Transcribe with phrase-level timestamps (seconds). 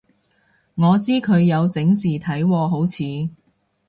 [0.73, 3.05] 我知佢有整字體喎好似